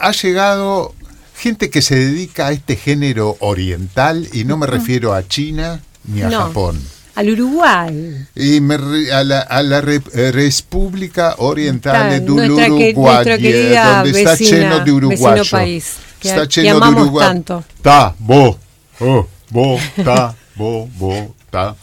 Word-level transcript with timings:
ha 0.00 0.12
llegado 0.12 0.94
gente 1.36 1.70
que 1.70 1.82
se 1.82 1.94
dedica 1.96 2.48
a 2.48 2.52
este 2.52 2.76
género 2.76 3.36
oriental 3.40 4.28
y 4.32 4.44
no 4.44 4.56
me 4.56 4.66
refiero 4.66 5.14
a 5.14 5.26
China 5.26 5.80
ni 6.04 6.22
a 6.22 6.28
No. 6.28 6.38
Japón. 6.46 6.80
Al 7.14 7.30
Uruguay. 7.30 8.26
Y 8.36 8.60
me 8.60 8.76
a 9.12 9.24
la, 9.24 9.40
a 9.40 9.62
la 9.64 9.80
Re- 9.80 10.00
eh, 10.14 10.30
República 10.32 11.34
Oriental 11.38 12.12
Está, 12.12 12.24
que- 12.24 12.32
Uruguay, 12.32 13.24
querida 13.24 14.02
donde 14.02 14.18
está 14.18 14.30
vecina, 14.32 14.50
lleno 14.58 14.84
de 14.84 14.92
uruguayos. 14.92 15.50
país, 15.50 15.94
que- 16.20 16.28
está 16.28 16.46
que 16.46 16.62
lleno 16.62 16.76
amamos 16.76 16.94
de 16.94 17.02
uruguayos. 17.02 17.32
tanto. 17.32 17.64
Ta, 17.82 18.14
bo, 18.20 18.58
oh, 19.00 19.26
bo, 19.50 19.78
ta, 20.04 20.36
bo, 20.54 20.88
bo, 20.96 21.34
ta. 21.50 21.74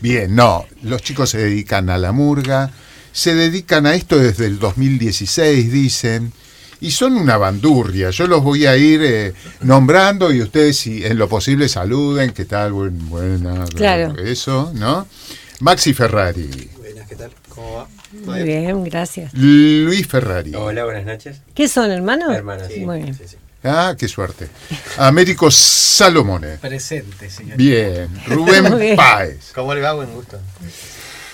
Bien, 0.00 0.34
no, 0.34 0.64
los 0.82 1.02
chicos 1.02 1.30
se 1.30 1.38
dedican 1.38 1.88
a 1.90 1.96
la 1.98 2.10
murga, 2.10 2.72
se 3.12 3.34
dedican 3.34 3.86
a 3.86 3.94
esto 3.94 4.18
desde 4.18 4.46
el 4.46 4.58
2016, 4.58 5.70
dicen, 5.70 6.32
y 6.80 6.90
son 6.90 7.14
una 7.16 7.36
bandurria. 7.36 8.10
Yo 8.10 8.26
los 8.26 8.42
voy 8.42 8.66
a 8.66 8.76
ir 8.76 9.00
eh, 9.02 9.34
nombrando 9.62 10.32
y 10.32 10.40
ustedes, 10.42 10.76
si 10.78 11.04
en 11.04 11.18
lo 11.18 11.28
posible, 11.28 11.68
saluden, 11.68 12.32
¿qué 12.32 12.44
tal? 12.44 12.72
Buen, 12.72 13.08
buena, 13.08 13.64
Claro. 13.66 14.16
eso, 14.18 14.72
¿no? 14.74 15.06
Maxi 15.60 15.92
Ferrari, 15.92 16.70
Buenas, 16.78 17.06
¿qué 17.08 17.16
tal? 17.16 17.30
¿Cómo 17.50 17.72
va? 17.74 17.88
Muy 18.24 18.42
bien, 18.42 18.82
gracias. 18.84 19.32
Luis 19.34 20.06
Ferrari. 20.06 20.54
Hola, 20.54 20.84
buenas 20.84 21.04
noches. 21.04 21.40
¿Qué 21.54 21.68
son, 21.68 21.90
hermanos? 21.90 22.34
Hermana, 22.34 22.64
sí. 22.66 22.80
Muy 22.80 23.02
bien. 23.02 23.14
sí, 23.14 23.24
sí. 23.26 23.36
Ah, 23.62 23.94
qué 23.98 24.08
suerte. 24.08 24.48
Américo 24.96 25.50
Salomone. 25.50 26.56
Presente, 26.56 27.28
señor. 27.28 27.58
Bien. 27.58 28.08
Rubén 28.26 28.78
bien. 28.78 28.96
Páez. 28.96 29.52
¿Cómo 29.54 29.74
le 29.74 29.82
va? 29.82 29.92
Buen 29.92 30.10
gusto. 30.14 30.40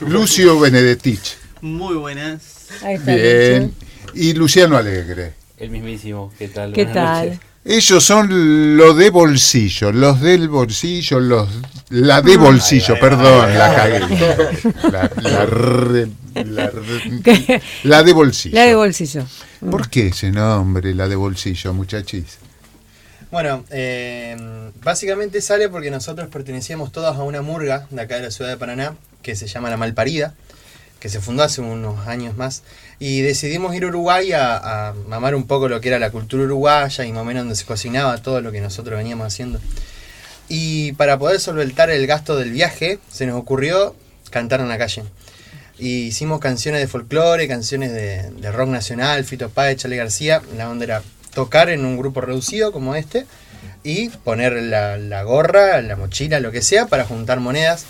Lucio 0.01 0.59
Benedetich. 0.59 1.37
Muy 1.61 1.95
buenas. 1.95 2.67
Ahí 2.83 2.97
está, 2.97 3.15
Bien. 3.15 3.63
Lucio. 3.69 3.86
Y 4.17 4.33
Luciano 4.35 4.77
Alegre. 4.77 5.35
El 5.59 5.71
mismísimo. 5.71 6.33
¿Qué 6.39 6.49
tal? 6.49 6.73
¿Qué 6.73 6.85
Buenas 6.85 6.95
tal? 7.05 7.27
noches. 7.29 7.41
Ellos 7.69 8.05
son 8.05 8.77
lo 8.77 8.95
de 8.95 9.11
bolsillo, 9.11 9.91
los 9.91 10.21
del 10.21 10.49
bolsillo, 10.49 11.19
los 11.19 11.49
la 11.89 12.23
de 12.23 12.37
bolsillo, 12.37 12.95
ay, 12.95 13.01
perdón, 13.01 13.45
ay, 13.49 13.55
la 13.59 13.75
cagué. 13.75 14.01
La, 14.93 15.11
la 15.21 15.47
re- 15.47 16.09
la 16.45 16.71
re- 16.71 17.63
la 17.83 18.03
de 18.05 18.13
bolsillo. 18.13 18.55
La 18.55 18.67
de 18.67 18.75
bolsillo. 18.77 19.27
¿Por 19.69 19.91
qué 19.91 20.09
ese 20.09 20.31
nombre, 20.31 20.95
la 20.95 21.09
de 21.09 21.17
bolsillo, 21.17 21.73
muchachis? 21.75 22.39
Bueno, 23.33 23.65
eh, 23.71 24.37
básicamente 24.85 25.41
sale 25.41 25.69
porque 25.69 25.91
nosotros 25.91 26.29
pertenecíamos 26.29 26.93
todos 26.93 27.17
a 27.17 27.23
una 27.25 27.43
murga 27.43 27.89
de 27.91 28.01
acá 28.01 28.15
de 28.17 28.23
la 28.23 28.31
ciudad 28.31 28.51
de 28.51 28.57
Paraná 28.59 28.95
que 29.23 29.35
se 29.35 29.49
llama 29.49 29.71
La 29.71 29.77
Malparida, 29.77 30.35
que 31.01 31.09
se 31.09 31.21
fundó 31.21 31.43
hace 31.43 31.61
unos 31.61 32.07
años 32.07 32.37
más. 32.37 32.63
Y 32.99 33.21
decidimos 33.21 33.75
ir 33.75 33.85
a 33.85 33.89
Uruguay 33.89 34.33
a, 34.33 34.95
mamar 35.09 35.35
un 35.35 35.47
poco 35.47 35.69
lo 35.69 35.81
que 35.81 35.89
era 35.89 35.99
la 35.99 36.11
cultura 36.11 36.45
uruguaya 36.45 37.05
y 37.05 37.13
más 37.13 37.23
o 37.23 37.25
menos 37.25 37.43
donde 37.43 37.57
se 37.57 37.65
cocinaba 37.65 38.17
todo 38.19 38.41
lo 38.41 38.53
que 38.53 38.61
nosotros 38.61 38.97
veníamos 38.97 39.27
haciendo. 39.27 39.61
Y 40.49 40.93
para 40.93 41.19
poder 41.19 41.41
solventar 41.41 41.91
el 41.91 42.07
gasto 42.07 42.37
del 42.37 42.53
viaje, 42.53 42.99
se 43.11 43.27
nos 43.27 43.39
ocurrió 43.39 43.95
cantar 44.31 44.61
en 44.61 44.69
la 44.69 44.79
calle. 44.79 45.03
Y 45.79 46.05
hicimos 46.05 46.41
canciones 46.41 46.81
de 46.81 46.87
folclore, 46.87 47.49
canciones 47.49 47.93
de, 47.93 48.31
de 48.31 48.53
rock 48.53 48.69
nacional, 48.69 49.25
Fito 49.25 49.51
Páez, 49.51 49.79
Chale 49.79 49.97
García. 49.97 50.41
La 50.57 50.71
onda 50.71 50.85
era 50.85 51.03
tocar 51.35 51.69
en 51.69 51.85
un 51.85 51.99
grupo 51.99 52.23
reducido 52.23 52.73
como 52.73 52.95
este 52.95 53.27
y 53.83 54.09
poner 54.09 54.55
la 54.55 55.23
gorra, 55.25 55.83
la 55.83 55.97
mochila, 55.97 56.41
lo 56.41 56.51
que 56.51 56.63
sea, 56.63 56.87
para 56.87 57.05
juntar 57.05 57.41
monedas. 57.41 57.85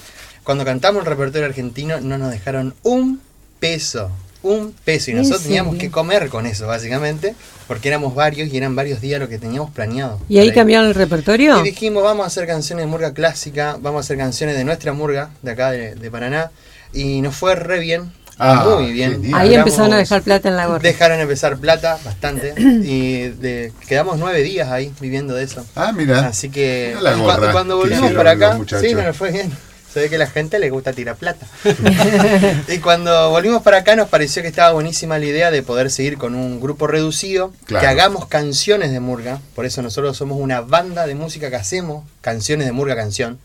Cuando 0.47 0.64
cantamos 0.64 1.02
el 1.02 1.06
repertorio 1.08 1.44
argentino 1.48 2.00
no 2.00 2.19
nos 2.19 2.30
dejaron 2.30 2.72
un 2.84 3.20
peso, 3.58 4.12
un 4.44 4.72
peso. 4.84 5.11
Y 5.11 5.14
¿En 5.14 5.19
nosotros 5.19 5.42
teníamos 5.42 5.75
que 5.75 5.91
comer 5.91 6.28
con 6.28 6.47
eso, 6.47 6.69
básicamente, 6.69 7.34
porque 7.66 7.89
éramos 7.89 8.14
varios 8.14 8.48
y 8.52 8.56
eran 8.56 8.77
varios 8.77 9.00
días 9.00 9.19
lo 9.19 9.28
que 9.28 9.39
teníamos 9.39 9.72
planeado. 9.72 10.20
¿Y 10.28 10.39
ahí 10.39 10.52
cambiaron 10.52 10.86
el 10.86 10.94
repertorio? 10.94 11.58
Y 11.58 11.64
dijimos, 11.64 12.05
vamos 12.05 12.22
a 12.22 12.27
hacer 12.28 12.47
canciones 12.47 12.84
de 12.84 12.86
murga 12.89 13.12
clásica, 13.12 13.77
vamos 13.80 13.98
a 13.98 14.00
hacer 14.02 14.19
canciones 14.19 14.56
de 14.56 14.62
nuestra 14.62 14.92
murga, 14.92 15.30
de 15.42 15.50
acá 15.50 15.72
de, 15.72 15.97
de 15.97 16.11
Paraná. 16.12 16.52
Y 16.92 17.23
nos 17.23 17.34
fue 17.34 17.57
re 17.57 17.80
bien, 17.80 18.13
Ah, 18.39 18.67
muy 18.78 18.92
bien. 18.92 19.34
Ahí 19.34 19.55
empezaron 19.55 19.95
a 19.95 19.96
dejar 19.96 20.23
plata 20.23 20.48
en 20.48 20.57
la 20.57 20.67
gorra. 20.67 20.80
Dejaron 20.80 21.18
empezar 21.20 21.57
plata, 21.57 21.98
bastante. 22.05 22.52
y 22.84 23.28
de- 23.30 23.73
quedamos 23.89 24.18
nueve 24.18 24.42
días 24.42 24.68
ahí 24.68 24.92
viviendo 25.01 25.34
de 25.34 25.42
eso. 25.45 25.67
Ah, 25.74 25.92
mira. 25.92 26.27
Así 26.27 26.51
que 26.51 26.95
la 27.01 27.14
gorra 27.14 27.51
cuando 27.52 27.78
volvimos 27.78 28.13
para 28.13 28.33
acá, 28.33 28.58
sí, 28.80 28.95
no 28.95 29.02
nos 29.02 29.17
fue 29.17 29.33
bien. 29.33 29.51
Se 29.96 30.01
ve 30.02 30.11
que 30.11 30.17
a 30.17 30.18
la 30.18 30.27
gente 30.27 30.58
le 30.58 30.68
gusta 30.68 30.92
tirar 30.92 31.17
plata. 31.17 31.46
y 32.68 32.80
cuando 32.80 33.30
volvimos 33.30 33.62
para 33.62 33.79
acá 33.79 33.96
nos 33.96 34.11
pareció 34.11 34.42
que 34.42 34.48
estaba 34.48 34.73
buenísima 34.73 35.18
la 35.18 35.24
idea 35.24 35.51
de 35.51 35.62
poder 35.62 35.90
seguir 35.90 36.18
con 36.18 36.34
un 36.34 36.61
grupo 36.61 36.86
reducido, 36.86 37.55
Claro. 37.64 37.80
que 37.80 37.86
hagamos 37.86 38.27
canciones 38.27 38.92
de 38.92 39.01
murga. 39.01 39.40
Por 39.55 39.64
eso 39.64 39.80
nosotros 39.80 40.14
somos 40.14 40.39
una 40.39 40.61
banda 40.61 41.07
de 41.07 41.14
música 41.14 41.48
que 41.48 41.57
hacemos 41.57 42.05
canciones 42.20 42.67
de 42.67 42.73
murga 42.73 42.95
canción. 42.95 43.39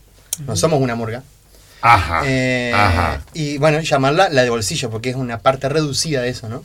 No 0.46 0.54
somos 0.54 0.78
una 0.82 0.94
murga. 0.94 1.22
Ajá. 1.80 2.20
Eh, 2.26 2.70
Ajá. 2.74 3.22
Y 3.32 3.56
bueno, 3.56 3.80
llamarla 3.80 4.28
la 4.28 4.42
de 4.42 4.50
bolsillo, 4.50 4.90
porque 4.90 5.08
es 5.08 5.16
una 5.16 5.38
parte 5.38 5.70
reducida 5.70 6.20
de 6.20 6.28
eso, 6.28 6.50
¿no? 6.50 6.62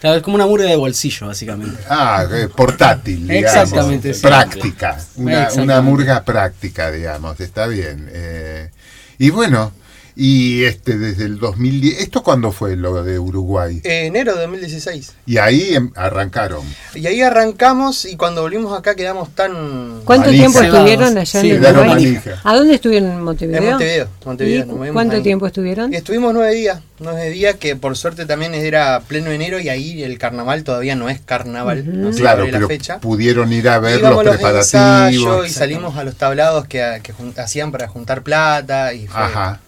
Claro, 0.00 0.16
es 0.16 0.22
como 0.22 0.36
una 0.36 0.46
murga 0.46 0.64
de 0.64 0.76
bolsillo, 0.76 1.26
básicamente. 1.26 1.78
Ah, 1.90 2.24
portátil, 2.56 3.28
digamos. 3.28 3.54
Exactamente, 3.54 4.14
sí. 4.14 4.22
Práctica. 4.22 4.96
Una, 5.16 5.32
Exactamente. 5.42 5.62
una 5.62 5.82
murga 5.82 6.24
práctica, 6.24 6.90
digamos. 6.90 7.38
Está 7.38 7.66
bien. 7.66 8.08
Eh, 8.10 8.70
y 9.18 9.30
bueno, 9.30 9.72
y 10.18 10.64
este 10.64 10.96
desde 10.96 11.24
el 11.26 11.38
2010. 11.38 12.00
¿Esto 12.00 12.22
cuándo 12.22 12.50
fue 12.50 12.74
lo 12.74 13.04
de 13.04 13.18
Uruguay? 13.18 13.82
Eh, 13.84 14.06
enero 14.06 14.34
de 14.34 14.40
2016. 14.42 15.12
Y 15.26 15.36
ahí 15.36 15.74
em- 15.74 15.92
arrancaron. 15.94 16.62
Y 16.94 17.06
ahí 17.06 17.20
arrancamos 17.20 18.06
y 18.06 18.16
cuando 18.16 18.40
volvimos 18.40 18.76
acá 18.78 18.94
quedamos 18.94 19.28
tan... 19.34 20.00
¿Cuánto 20.04 20.26
Manija. 20.28 20.44
tiempo 20.44 20.62
estuvieron 20.62 21.18
allá 21.18 21.40
sí, 21.42 21.50
en 21.50 21.62
Uruguay? 21.64 21.88
manija. 21.88 22.40
¿A 22.42 22.54
dónde 22.56 22.74
estuvieron 22.76 23.10
en 23.10 23.22
Montevideo? 23.22 23.62
En 23.62 23.68
Montevideo. 23.70 24.08
Montevideo 24.24 24.86
¿Y 24.86 24.92
¿Cuánto 24.92 25.16
ahí. 25.16 25.22
tiempo 25.22 25.46
estuvieron? 25.46 25.92
Estuvimos 25.92 26.32
nueve 26.32 26.54
días, 26.54 26.80
nueve 26.98 27.28
días 27.28 27.56
que 27.56 27.76
por 27.76 27.94
suerte 27.96 28.24
también 28.24 28.54
era 28.54 29.00
pleno 29.06 29.30
enero 29.30 29.60
y 29.60 29.68
ahí 29.68 30.02
el 30.02 30.16
carnaval 30.16 30.64
todavía 30.64 30.94
no 30.96 31.10
es 31.10 31.20
carnaval, 31.20 31.84
no 32.00 32.10
se 32.14 32.20
Claro, 32.20 32.40
abre 32.40 32.52
la 32.52 32.58
pero 32.58 32.68
fecha. 32.68 33.00
pudieron 33.00 33.52
ir 33.52 33.68
a 33.68 33.78
ver 33.80 33.98
Íbamos 34.00 34.24
los 34.24 34.36
preparativos. 34.36 35.46
y 35.46 35.52
salimos 35.52 35.96
a 35.98 36.04
los 36.04 36.16
tablados 36.16 36.66
que, 36.66 37.00
que 37.02 37.12
hacían 37.40 37.70
para 37.70 37.86
juntar 37.86 38.22
plata 38.22 38.94
y 38.94 39.06
fue- 39.06 39.20
Ajá. 39.20 39.60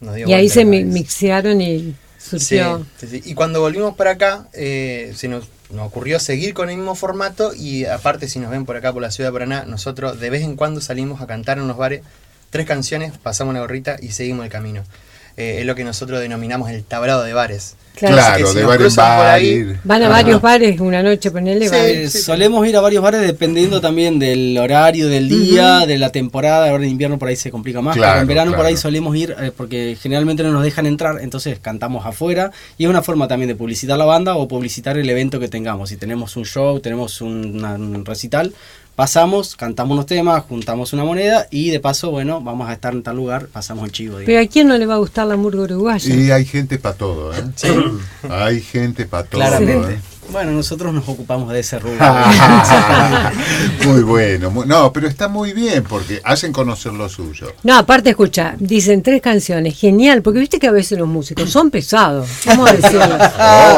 Nos 0.00 0.14
dio 0.14 0.28
Y 0.28 0.32
ahí 0.32 0.48
se 0.48 0.64
mixearon 0.64 1.60
y 1.60 1.94
Sí, 2.18 2.38
surgió. 2.38 2.86
sí, 2.98 3.06
sí. 3.06 3.22
Y 3.24 3.34
cuando 3.34 3.60
volvimos 3.60 3.94
para 3.96 4.10
acá, 4.12 4.48
eh, 4.52 5.12
se 5.16 5.28
nos, 5.28 5.48
nos 5.70 5.86
ocurrió 5.86 6.18
seguir 6.18 6.52
con 6.52 6.68
el 6.68 6.76
mismo 6.76 6.94
formato 6.94 7.54
y 7.54 7.84
aparte 7.84 8.28
si 8.28 8.38
nos 8.38 8.50
ven 8.50 8.66
por 8.66 8.76
acá 8.76 8.92
por 8.92 9.00
la 9.02 9.10
ciudad 9.10 9.30
de 9.30 9.32
Paraná, 9.32 9.64
nosotros 9.64 10.18
de 10.20 10.28
vez 10.30 10.42
en 10.42 10.56
cuando 10.56 10.80
salimos 10.80 11.20
a 11.22 11.26
cantar 11.26 11.58
en 11.58 11.68
los 11.68 11.76
bares 11.76 12.02
tres 12.50 12.66
canciones, 12.66 13.12
pasamos 13.18 13.52
una 13.52 13.60
gorrita 13.60 13.96
y 14.00 14.10
seguimos 14.10 14.44
el 14.44 14.50
camino. 14.50 14.84
Eh, 15.38 15.58
es 15.60 15.66
lo 15.66 15.74
que 15.76 15.84
nosotros 15.84 16.20
denominamos 16.20 16.68
el 16.70 16.82
tablado 16.82 17.22
de 17.22 17.32
bares. 17.32 17.76
Claro. 17.94 18.14
Claro, 18.16 18.46
si 18.52 18.58
de. 18.58 19.76
Van 19.84 20.02
a 20.02 20.06
Ajá. 20.06 20.14
varios 20.14 20.40
bares 20.40 20.78
una 20.80 21.02
noche, 21.02 21.30
ponele. 21.32 21.68
Sí. 21.68 21.74
Eh, 21.76 22.08
solemos 22.10 22.64
ir 22.66 22.76
a 22.76 22.80
varios 22.80 23.02
bares 23.02 23.20
dependiendo 23.22 23.80
también 23.80 24.18
del 24.20 24.56
horario 24.58 25.08
del 25.08 25.28
día, 25.28 25.84
de 25.86 25.98
la 25.98 26.10
temporada. 26.12 26.70
Ahora 26.70 26.84
en 26.84 26.90
invierno 26.90 27.18
por 27.18 27.28
ahí 27.28 27.34
se 27.36 27.50
complica 27.50 27.80
más, 27.80 27.96
Claro, 27.96 28.12
pero 28.12 28.20
en 28.22 28.28
verano 28.28 28.56
por 28.56 28.66
ahí 28.66 28.76
solemos 28.76 29.16
ir 29.16 29.34
eh, 29.40 29.50
porque 29.56 29.96
generalmente 30.00 30.42
no 30.44 30.52
nos 30.52 30.62
dejan 30.62 30.86
entrar, 30.86 31.18
entonces 31.20 31.58
cantamos 31.60 32.06
afuera 32.06 32.52
y 32.76 32.84
es 32.84 32.90
una 32.90 33.02
forma 33.02 33.26
también 33.26 33.48
de 33.48 33.54
publicitar 33.56 33.98
la 33.98 34.04
banda 34.04 34.36
o 34.36 34.46
publicitar 34.46 34.96
el 34.96 35.08
evento 35.10 35.40
que 35.40 35.48
tengamos. 35.48 35.88
Si 35.88 35.96
tenemos 35.96 36.36
un 36.36 36.44
show, 36.44 36.78
tenemos 36.80 37.20
un, 37.20 37.56
una- 37.58 37.74
un 37.74 38.04
recital, 38.04 38.52
pasamos, 38.98 39.54
cantamos 39.54 39.94
unos 39.94 40.06
temas, 40.06 40.42
juntamos 40.48 40.92
una 40.92 41.04
moneda 41.04 41.46
y 41.52 41.70
de 41.70 41.78
paso, 41.78 42.10
bueno, 42.10 42.40
vamos 42.40 42.68
a 42.68 42.72
estar 42.72 42.92
en 42.92 43.04
tal 43.04 43.14
lugar, 43.14 43.46
pasamos 43.46 43.84
el 43.84 43.92
chivo. 43.92 44.18
digamos. 44.18 44.26
Pero 44.26 44.40
a 44.40 44.46
quién 44.52 44.66
no 44.66 44.76
le 44.76 44.86
va 44.86 44.94
a 44.94 44.98
gustar 44.98 45.28
la 45.28 45.36
murga 45.36 45.62
uruguaya. 45.62 46.12
Y 46.12 46.32
hay 46.32 46.44
gente 46.44 46.80
para 46.80 46.96
todo, 46.96 47.32
¿eh? 47.32 47.44
Hay 48.28 48.60
gente 48.60 49.06
para 49.06 49.22
todo. 49.22 49.40
Claramente. 49.40 49.94
¿eh? 49.94 50.00
Bueno, 50.30 50.52
nosotros 50.52 50.92
nos 50.92 51.08
ocupamos 51.08 51.50
de 51.52 51.60
ese 51.60 51.78
rubro. 51.78 51.98
muy 53.86 54.02
bueno. 54.02 54.50
muy- 54.50 54.66
no, 54.66 54.92
pero 54.92 55.08
está 55.08 55.26
muy 55.28 55.52
bien 55.54 55.84
porque 55.84 56.20
hacen 56.22 56.52
conocer 56.52 56.92
lo 56.92 57.08
suyo. 57.08 57.52
No, 57.62 57.76
aparte, 57.78 58.10
escucha, 58.10 58.54
dicen 58.58 59.02
tres 59.02 59.22
canciones, 59.22 59.78
genial, 59.78 60.20
porque 60.22 60.40
viste 60.40 60.58
que 60.58 60.66
a 60.66 60.70
veces 60.72 60.98
los 60.98 61.08
músicos 61.08 61.50
son 61.50 61.70
pesados, 61.70 62.28
vamos 62.44 62.70
a 62.70 62.72
decirlo. 62.74 63.18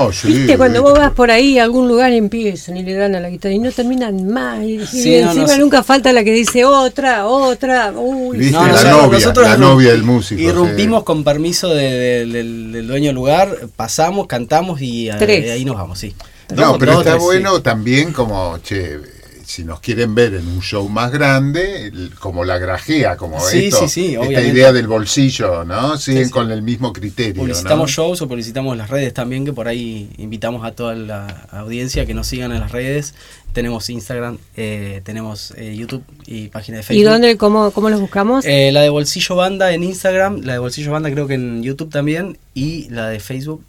Oh, 0.01 0.13
sí, 0.13 0.29
viste, 0.33 0.57
cuando 0.57 0.79
sí. 0.81 0.83
vos 0.83 0.99
vas 0.99 1.13
por 1.13 1.31
ahí 1.31 1.59
a 1.59 1.63
algún 1.65 1.87
lugar 1.87 2.13
y 2.13 2.17
empiezan 2.17 2.77
y 2.77 2.83
le 2.83 2.95
dan 2.95 3.15
a 3.15 3.21
la 3.21 3.31
guitarra 3.31 3.55
y 3.55 3.59
no 3.61 3.71
terminan 3.71 4.27
más, 4.29 4.61
y, 4.63 4.75
y 4.81 4.87
Sí, 4.87 5.21
no, 5.21 5.29
encima 5.29 5.47
no, 5.47 5.53
sí. 5.55 5.59
nunca 5.61 5.83
falta 5.85 6.13
la 6.13 6.25
que 6.25 6.33
dice 6.33 6.65
otra, 6.65 7.27
otra, 7.27 7.93
uy. 7.95 8.39
Viste, 8.39 8.53
No, 8.55 8.67
la 8.67 8.73
nosotros- 8.73 8.97
novia, 9.03 9.19
nosotros 9.19 9.49
la 9.49 9.57
novia 9.57 9.91
del 9.93 10.03
músico. 10.03 10.41
Irrumpimos 10.43 11.01
sí. 11.01 11.05
con 11.05 11.23
permiso 11.25 11.69
de- 11.69 11.81
de- 11.91 12.27
del, 12.27 12.73
del 12.73 12.87
dueño 12.89 13.07
del 13.07 13.15
lugar, 13.15 13.57
pasamos, 13.77 14.27
cantamos 14.27 14.81
y 14.83 15.09
eh, 15.11 15.53
ahí 15.53 15.65
nos 15.65 15.77
vamos, 15.77 15.99
sí. 15.99 16.15
No, 16.55 16.79
pero 16.79 17.01
está 17.01 17.17
bueno 17.17 17.63
también 17.63 18.13
como, 18.13 18.59
che, 18.59 18.99
si 19.45 19.65
nos 19.65 19.81
quieren 19.81 20.15
ver 20.15 20.35
en 20.35 20.47
un 20.47 20.61
show 20.63 20.89
más 20.89 21.11
grande, 21.11 21.89
el- 21.89 22.13
como 22.21 22.45
la 22.45 22.57
grajea, 22.59 23.17
como 23.17 23.41
Sí, 23.41 23.65
esto, 23.67 23.81
sí, 23.81 23.89
sí, 23.89 24.07
esta 24.15 24.21
obviamente. 24.21 24.53
idea 24.53 24.73
del 24.73 24.87
bolsillo, 24.87 25.65
¿no? 25.65 25.97
Siguen 25.99 26.23
Sí, 26.23 26.27
sí. 26.27 26.31
con 26.31 26.53
el 26.53 26.63
mismo 26.63 26.93
criterio, 26.93 27.35
Publicitamos 27.43 27.91
¿no? 27.91 27.93
shows 28.05 28.23
o 28.23 28.29
publicitamos 28.29 28.77
las 28.77 28.91
redes 28.91 29.13
también, 29.13 29.45
que 29.45 29.53
por 29.53 29.67
ahí 29.67 30.09
invitamos 30.19 30.65
a 30.65 30.71
toda 30.71 30.95
la 30.95 31.27
audiencia 31.51 32.07
que 32.07 32.15
nos 32.15 32.29
sigan 32.29 32.53
en 32.53 32.61
las 32.61 32.71
redes. 32.71 33.15
Tenemos 33.53 33.91
Instagram, 33.91 34.39
eh, 34.57 35.01
tenemos 35.03 35.53
eh, 35.57 35.75
YouTube 35.77 36.05
y 36.27 36.47
página 36.47 36.77
de 36.77 36.85
Facebook. 36.85 37.01
¿Y 37.01 37.05
dónde, 37.05 37.37
cómo, 37.37 37.73
cómo 37.73 37.91
los 37.91 38.01
buscamos? 38.01 38.45
Eh, 38.47 38.71
la 38.71 38.83
de 38.83 38.91
Bolsillo 38.91 39.35
Banda 39.35 39.73
en 39.75 39.83
Instagram, 39.83 40.43
la 40.45 40.53
de 40.53 40.59
Bolsillo 40.61 40.93
Banda 40.93 41.11
creo 41.11 41.27
que 41.27 41.35
en 41.35 41.61
YouTube 41.65 41.91
también, 41.91 42.39
y 42.55 42.89
la 42.91 43.09
de 43.09 43.19
Facebook, 43.19 43.65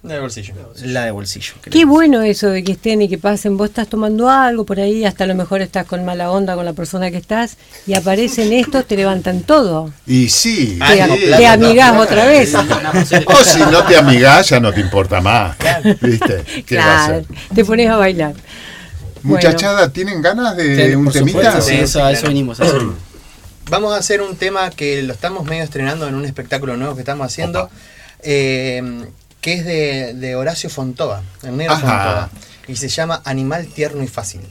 De 0.00 0.20
bolsillo. 0.20 0.54
la 0.84 1.06
de 1.06 1.10
Bolsillo. 1.10 1.54
creo. 1.60 1.72
Qué 1.72 1.84
bueno 1.84 2.22
eso 2.22 2.48
de 2.50 2.62
que 2.62 2.72
estén 2.72 3.02
y 3.02 3.08
que 3.08 3.18
pasen. 3.18 3.56
Vos 3.56 3.68
estás 3.70 3.88
tomando 3.88 4.30
algo 4.30 4.64
por 4.64 4.78
ahí, 4.78 5.04
hasta 5.04 5.24
a 5.24 5.26
lo 5.26 5.34
mejor 5.34 5.60
estás 5.60 5.86
con 5.86 6.04
mala 6.04 6.30
onda 6.30 6.54
con 6.54 6.64
la 6.64 6.72
persona 6.72 7.10
que 7.10 7.16
estás, 7.16 7.56
y 7.84 7.94
aparecen 7.94 8.52
estos, 8.52 8.86
te 8.86 8.96
levantan 8.96 9.42
todo. 9.42 9.92
Y 10.06 10.28
sí, 10.28 10.78
Ah, 10.80 10.92
Te, 10.94 11.42
no, 11.42 11.48
amigás 11.50 11.98
otra 11.98 12.26
vez. 12.26 12.54
O 12.54 13.44
si 13.44 13.58
no 13.60 13.84
te 13.86 13.96
amigás, 13.96 14.48
ya 14.50 14.60
no 14.60 14.72
te 14.72 14.80
importa 14.80 15.20
más. 15.20 15.56
¿Viste? 16.00 16.44
¿Qué 16.64 16.76
va 16.76 17.04
a 17.04 17.08
Claro, 17.08 17.24
te 17.52 17.64
pones 17.64 17.90
a 17.90 17.96
bailar. 17.96 18.34
Muchachada, 19.24 19.92
¿tienen 19.92 20.22
ganas 20.22 20.56
de 20.56 20.90
Sí, 20.90 20.94
un 20.94 21.04
por 21.04 21.12
temita? 21.12 21.38
supuesto, 21.52 21.60
sí, 21.62 21.74
Sí, 21.76 21.80
eso, 21.82 22.04
a 22.04 22.12
eso 22.12 22.20
claro. 22.20 22.28
venimos. 22.28 22.60
a 22.60 22.64
eso. 22.66 22.94
Vamos 23.68 23.92
a 23.92 23.96
hacer 23.96 24.22
un 24.22 24.36
tema 24.36 24.70
que 24.70 25.02
lo 25.02 25.12
estamos 25.12 25.44
medio 25.44 25.64
estrenando 25.64 26.06
en 26.06 26.14
un 26.14 26.24
espectáculo 26.24 26.76
nuevo 26.76 26.94
que 26.94 27.00
estamos 27.00 27.26
haciendo, 27.26 27.68
eh, 28.22 28.80
que 29.40 29.54
es 29.54 29.64
de, 29.64 30.14
de 30.14 30.36
Horacio 30.36 30.70
Fontova, 30.70 31.22
el 31.42 31.56
negro 31.56 31.74
Ajá. 31.74 31.80
Fontova, 31.86 32.30
y 32.66 32.76
se 32.76 32.88
llama 32.88 33.22
Animal 33.24 33.66
Tierno 33.66 34.02
y 34.02 34.08
Fácil. 34.08 34.42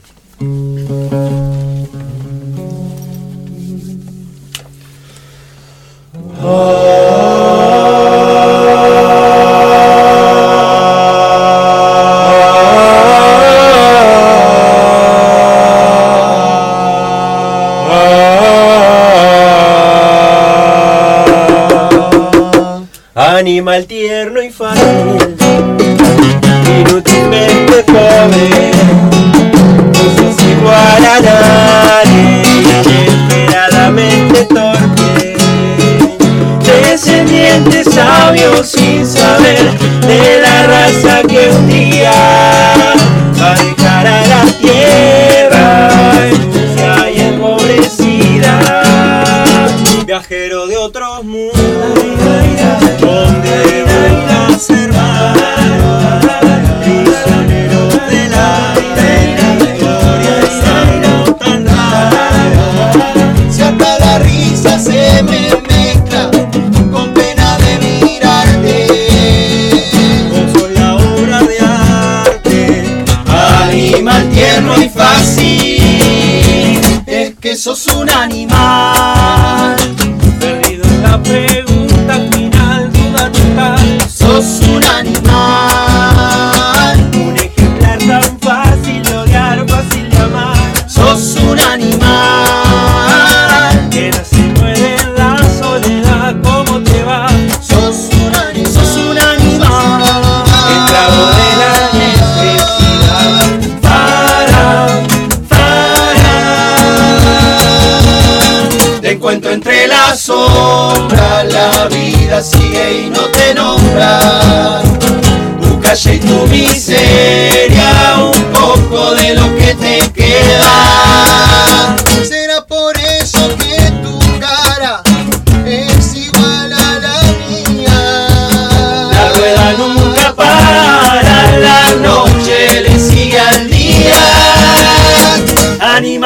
Animal 23.14 23.86
tierno 23.86 24.27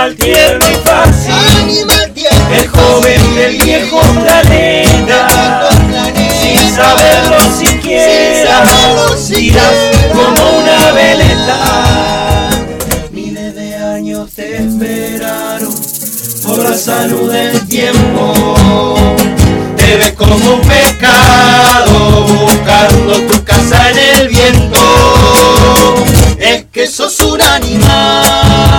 Animal 0.03 0.17
tierno 0.17 0.67
y 0.69 0.75
fácil, 0.85 1.33
Animal 1.63 2.13
tierno, 2.13 2.55
el 2.57 2.67
joven 2.67 3.35
del 3.37 3.63
viejo 3.63 4.01
planeta. 4.01 5.71
Sin 6.41 6.75
saberlo 6.75 7.39
siquiera, 7.57 8.65
tiras 9.29 9.77
como 10.13 10.59
una 10.59 10.91
veleta. 10.91 12.51
Miles 13.13 13.55
de 13.55 13.77
años 13.77 14.29
te 14.35 14.57
esperaron 14.57 15.73
por 16.49 16.59
la 16.69 16.77
salud 16.77 17.31
del 17.31 17.65
tiempo. 17.69 18.57
Te 19.77 19.97
ves 19.99 20.15
como 20.15 20.35
un 20.35 20.63
pecado 20.63 22.27
buscando 22.27 23.21
tu 23.21 23.45
casa 23.45 23.91
en 23.91 23.99
el 24.19 24.29
viento. 24.31 24.79
Es 26.41 26.65
que 26.73 26.89
sos 26.89 27.21
un 27.21 27.41
animal. 27.41 28.73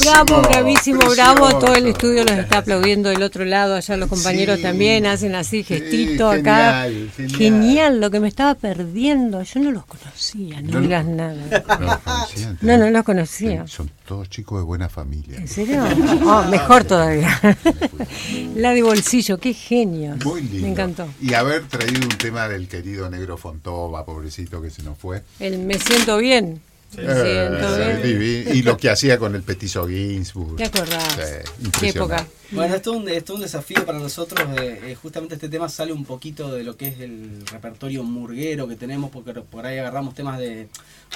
Bravo, 0.00 0.42
Bravísimo, 0.42 1.00
bravo. 1.10 1.58
Todo 1.58 1.74
el 1.74 1.86
estudio 1.86 2.24
los 2.24 2.32
está 2.36 2.58
aplaudiendo 2.58 3.08
del 3.08 3.22
otro 3.22 3.44
lado. 3.44 3.74
Allá 3.74 3.96
los 3.96 4.08
compañeros 4.08 4.56
Sí. 4.56 4.62
también 4.62 5.06
hacen 5.06 5.34
así 5.34 5.62
Sí, 5.62 5.64
gestito 5.64 6.30
acá. 6.30 6.84
genial, 6.84 7.10
genial. 7.16 7.36
Genial, 7.38 8.00
lo 8.00 8.10
que 8.10 8.20
me 8.20 8.28
estaba 8.28 8.54
perdiendo. 8.54 9.42
Yo 9.42 9.60
no 9.60 9.70
los 9.72 9.86
conocía, 9.86 10.60
no 10.62 10.72
No, 10.74 10.80
digas 10.80 11.04
nada. 11.06 11.34
No 11.78 11.86
los 11.86 11.98
conocían, 11.98 12.58
No, 12.60 12.78
no 12.78 12.90
los 12.90 13.02
conocía. 13.04 13.66
Son 13.66 13.90
todos 14.06 14.28
chicos 14.30 14.58
de 14.58 14.64
buena 14.64 14.88
familia. 14.88 15.38
¿En 15.38 15.48
serio? 15.48 15.82
Oh, 16.24 16.42
mejor 16.44 16.84
todavía. 16.84 17.38
La 18.54 18.70
de 18.72 18.82
bolsillo, 18.82 19.38
qué 19.38 19.52
genio. 19.54 20.16
Muy 20.24 20.42
lindo. 20.42 20.62
Me 20.62 20.68
encantó. 20.70 21.08
Y 21.20 21.34
haber 21.34 21.64
traído 21.66 22.02
un 22.02 22.16
tema 22.18 22.48
del 22.48 22.68
querido 22.68 23.08
negro 23.10 23.36
Fontova, 23.36 24.04
pobrecito 24.04 24.60
que 24.62 24.70
se 24.70 24.82
nos 24.82 24.98
fue. 24.98 25.22
El 25.40 25.58
me 25.58 25.78
siento 25.78 26.18
bien. 26.18 26.60
Siento 26.90 27.12
Eh, 27.12 27.98
bien. 28.02 28.02
divi- 28.02 28.54
y 28.54 28.62
lo 28.62 28.76
que 28.76 28.88
hacía 28.90 29.18
con 29.18 29.34
el 29.34 29.42
petizo 29.42 29.86
Ginsburg. 29.86 30.56
¿Te 30.56 30.64
acordás? 30.64 31.14
Sí, 31.14 31.70
Qué 31.80 31.88
época. 31.90 32.26
Bueno, 32.50 32.74
esto 32.74 32.92
es 32.94 32.96
un, 33.02 33.08
esto 33.10 33.32
es 33.34 33.36
un 33.36 33.42
desafío 33.42 33.84
para 33.84 33.98
nosotros. 33.98 34.40
eh, 34.58 34.80
eh, 34.84 34.94
justamente 34.94 35.34
este 35.34 35.50
tema 35.50 35.68
sale 35.68 35.92
un 35.92 36.06
poquito 36.06 36.50
de 36.54 36.64
lo 36.64 36.78
que 36.78 36.88
es 36.88 37.00
el 37.00 37.46
repertorio 37.46 38.02
murguero 38.04 38.66
que 38.66 38.74
tenemos, 38.74 39.10
porque 39.10 39.34
por 39.34 39.66
ahí 39.66 39.76
agarramos 39.78 40.14
temas 40.14 40.38
de 40.38 40.68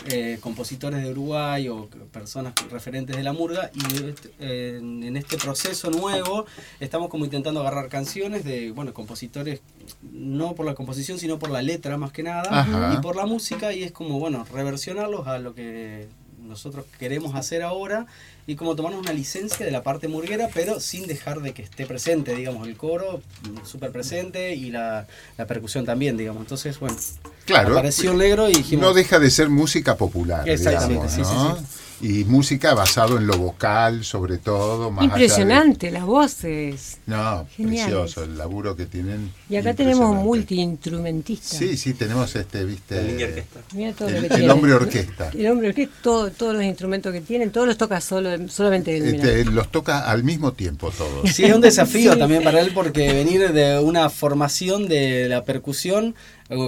eh, 0.08 0.38
compositores 0.42 1.02
de 1.02 1.10
Uruguay 1.10 1.68
o 1.68 1.88
personas 2.12 2.52
referentes 2.70 3.16
de 3.16 3.22
la 3.22 3.32
murga. 3.32 3.70
Y 3.74 4.12
eh, 4.40 4.76
en, 4.78 5.02
en 5.04 5.16
este 5.16 5.38
proceso 5.38 5.90
nuevo 5.90 6.44
estamos 6.80 7.08
como 7.08 7.24
intentando 7.24 7.60
agarrar 7.60 7.88
canciones 7.88 8.44
de 8.44 8.70
bueno 8.72 8.92
compositores, 8.92 9.60
no 10.02 10.54
por 10.54 10.66
la 10.66 10.74
composición, 10.74 11.18
sino 11.18 11.38
por 11.38 11.48
la 11.50 11.62
letra 11.62 11.96
más 11.96 12.12
que 12.12 12.22
nada, 12.22 12.42
Ajá. 12.50 12.94
y 12.94 13.00
por 13.00 13.16
la 13.16 13.24
música. 13.24 13.72
Y 13.72 13.84
es 13.84 13.92
como, 13.92 14.18
bueno, 14.20 14.44
reversionarlos 14.52 15.26
a 15.26 15.38
lo 15.38 15.54
que 15.54 16.08
nosotros 16.46 16.84
queremos 16.98 17.34
hacer 17.34 17.62
ahora 17.62 18.06
y 18.46 18.56
como 18.56 18.74
tomarnos 18.76 19.00
una 19.00 19.12
licencia 19.12 19.64
de 19.64 19.72
la 19.72 19.82
parte 19.82 20.08
murguera, 20.08 20.48
pero 20.52 20.80
sin 20.80 21.06
dejar 21.06 21.40
de 21.40 21.52
que 21.54 21.62
esté 21.62 21.86
presente, 21.86 22.34
digamos, 22.34 22.66
el 22.66 22.76
coro 22.76 23.22
mm, 23.42 23.64
súper 23.66 23.92
presente 23.92 24.54
y 24.54 24.70
la, 24.70 25.06
la 25.38 25.46
percusión 25.46 25.84
también, 25.84 26.16
digamos. 26.16 26.42
Entonces, 26.42 26.78
bueno, 26.80 26.96
Claro. 27.44 27.72
apareció 27.72 28.12
el 28.12 28.18
negro 28.18 28.48
y 28.48 28.54
dijimos... 28.54 28.86
No 28.86 28.94
deja 28.94 29.18
de 29.18 29.30
ser 29.30 29.48
música 29.48 29.96
popular, 29.96 30.48
Exactamente, 30.48 31.06
digamos, 31.08 31.12
sí, 31.14 31.20
¿no? 31.22 31.56
sí, 31.56 31.62
Y 32.02 32.24
música 32.24 32.74
basado 32.74 33.16
en 33.16 33.28
lo 33.28 33.38
vocal, 33.38 34.04
sobre 34.04 34.38
todo. 34.38 34.90
Más 34.90 35.04
allá 35.04 35.14
de- 35.14 35.22
Impresionante, 35.22 35.90
las 35.92 36.04
voces. 36.04 36.98
No, 37.06 37.46
Geniales. 37.56 37.84
precioso 37.94 38.24
el 38.24 38.36
laburo 38.36 38.74
que 38.74 38.86
tienen. 38.86 39.30
Y 39.48 39.54
acá 39.56 39.72
tenemos 39.72 40.14
multiinstrumentistas. 40.16 41.58
Sí, 41.58 41.76
sí, 41.76 41.94
tenemos 41.94 42.34
este, 42.34 42.64
viste. 42.64 42.98
Orquesta. 42.98 43.60
Mira 43.74 43.92
todo 43.92 44.10
lo 44.10 44.16
El, 44.16 44.22
que 44.22 44.26
el 44.28 44.34
tiene. 44.40 44.52
hombre 44.52 44.72
orquesta. 44.74 45.30
El 45.32 45.46
hombre 45.48 45.68
orquesta, 45.68 45.94
todo, 46.02 46.30
todos 46.30 46.54
los 46.54 46.64
instrumentos 46.64 47.12
que 47.12 47.20
tienen, 47.20 47.50
todos 47.52 47.66
los 47.66 47.78
toca 47.78 48.00
solo, 48.00 48.30
solamente 48.48 48.96
él. 48.96 49.14
Este, 49.14 49.44
los 49.44 49.70
toca 49.70 50.00
al 50.00 50.24
mismo 50.24 50.52
tiempo 50.52 50.90
todos. 50.90 51.30
Sí, 51.30 51.44
es 51.44 51.54
un 51.54 51.60
desafío 51.60 52.14
Sí. 52.14 52.18
también 52.18 52.42
para 52.42 52.60
él 52.60 52.72
porque 52.74 53.12
venir 53.12 53.52
de 53.52 53.78
una 53.78 54.10
formación 54.10 54.88
de 54.88 55.28
la 55.28 55.44
percusión, 55.44 56.14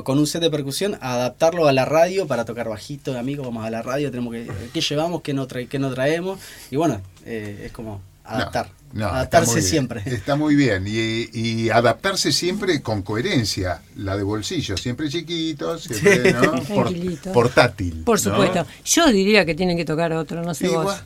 con 0.05 0.19
un 0.19 0.27
set 0.27 0.41
de 0.43 0.51
percusión, 0.51 0.97
adaptarlo 1.01 1.67
a 1.69 1.73
la 1.73 1.85
radio 1.85 2.27
para 2.27 2.45
tocar 2.45 2.69
bajito, 2.69 3.17
amigos, 3.19 3.47
vamos 3.47 3.65
a 3.65 3.71
la 3.71 3.83
radio, 3.83 4.11
tenemos 4.11 4.33
que, 4.33 4.49
¿qué 4.73 4.81
llevamos? 4.81 5.23
¿Qué 5.23 5.33
no, 5.35 5.47
trae, 5.47 5.67
qué 5.67 5.79
no 5.79 5.93
traemos? 5.93 6.39
Y 6.71 6.77
bueno, 6.77 7.01
eh, 7.27 7.63
es 7.67 7.73
como 7.73 8.01
adaptar, 8.25 8.69
No, 8.93 9.01
no, 9.01 9.07
está 9.07 9.17
adaptarse 9.17 9.61
siempre. 9.63 10.03
Está 10.07 10.35
muy 10.37 10.55
bien. 10.55 10.85
Y, 10.87 11.29
y 11.39 11.69
adaptarse 11.71 12.33
siempre 12.33 12.81
con 12.81 13.03
coherencia. 13.03 13.83
La 13.97 14.17
de 14.17 14.23
bolsillo, 14.23 14.77
siempre 14.79 15.09
chiquito, 15.11 15.79
siempre 15.79 16.33
¿no? 16.33 16.53
Por- 16.69 16.89
Tranquilito. 16.89 17.33
portátil. 17.33 18.03
Por 18.05 18.17
¿no? 18.25 18.31
supuesto. 18.31 18.67
Yo 18.85 19.07
diría 19.13 19.45
que 19.45 19.55
tienen 19.55 19.77
que 19.77 19.85
tocar 19.85 20.13
otro, 20.15 20.43
no 20.43 20.55
sé 20.55 20.67
Igual. 20.67 20.85
vos. 20.87 21.03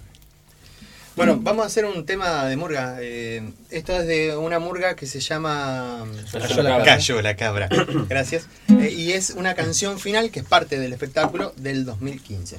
Bueno, 1.19 1.37
vamos 1.43 1.65
a 1.65 1.67
hacer 1.67 1.85
un 1.85 2.07
tema 2.07 2.45
de 2.45 2.57
murga. 2.57 2.99
Eh, 3.01 3.43
esto 3.71 3.93
es 3.93 4.07
de 4.07 4.37
una 4.37 4.61
murga 4.61 4.95
que 4.95 5.05
se 5.05 5.19
llama 5.19 6.05
Cayó 6.31 6.63
la 6.63 6.71
cabra. 6.71 6.85
Cayó 6.85 7.23
la 7.23 7.37
cabra. 7.37 7.69
Gracias. 8.09 8.47
Eh, 8.69 8.95
y 8.97 9.11
es 9.11 9.31
una 9.31 9.55
canción 9.55 9.99
final 9.99 10.31
que 10.31 10.39
es 10.41 10.47
parte 10.47 10.79
del 10.79 10.93
espectáculo 10.93 11.53
del 11.57 11.85
2015. 11.85 12.59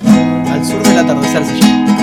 Al 0.00 0.64
sur 0.64 0.80
del 0.84 0.96
atardecer 0.96 1.44
se 1.44 1.58
llama. 1.58 1.93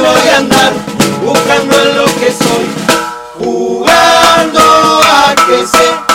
Voy 0.00 0.28
a 0.28 0.36
andar 0.38 0.72
buscando 1.24 1.80
en 1.80 1.96
lo 1.96 2.04
que 2.04 2.32
soy, 2.32 2.66
jugando 3.38 4.60
a 4.60 5.34
que 5.46 5.66
sé 5.66 6.13